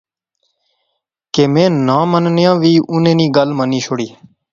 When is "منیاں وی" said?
2.11-2.73